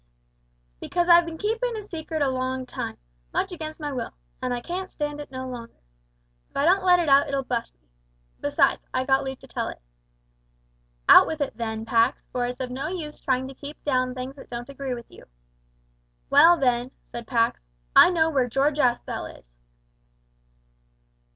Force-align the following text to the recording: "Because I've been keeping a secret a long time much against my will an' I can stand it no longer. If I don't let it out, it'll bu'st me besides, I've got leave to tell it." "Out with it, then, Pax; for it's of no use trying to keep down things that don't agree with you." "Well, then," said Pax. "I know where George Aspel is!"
"Because 0.79 1.09
I've 1.09 1.27
been 1.27 1.37
keeping 1.37 1.77
a 1.77 1.83
secret 1.83 2.23
a 2.23 2.29
long 2.29 2.65
time 2.65 2.97
much 3.31 3.51
against 3.51 3.79
my 3.79 3.93
will 3.93 4.09
an' 4.41 4.51
I 4.51 4.59
can 4.59 4.87
stand 4.87 5.21
it 5.21 5.29
no 5.29 5.47
longer. 5.47 5.79
If 6.49 6.57
I 6.57 6.65
don't 6.65 6.83
let 6.83 6.97
it 6.97 7.07
out, 7.07 7.27
it'll 7.27 7.43
bu'st 7.43 7.75
me 7.79 7.87
besides, 8.39 8.81
I've 8.95 9.05
got 9.05 9.23
leave 9.23 9.37
to 9.37 9.47
tell 9.47 9.67
it." 9.67 9.79
"Out 11.07 11.27
with 11.27 11.39
it, 11.39 11.55
then, 11.55 11.85
Pax; 11.85 12.25
for 12.31 12.47
it's 12.47 12.59
of 12.59 12.71
no 12.71 12.87
use 12.87 13.21
trying 13.21 13.47
to 13.49 13.53
keep 13.53 13.83
down 13.85 14.15
things 14.15 14.35
that 14.37 14.49
don't 14.49 14.69
agree 14.69 14.95
with 14.95 15.11
you." 15.11 15.25
"Well, 16.31 16.57
then," 16.57 16.89
said 17.03 17.27
Pax. 17.27 17.61
"I 17.95 18.09
know 18.09 18.27
where 18.31 18.49
George 18.49 18.79
Aspel 18.79 19.37
is!" 19.39 19.51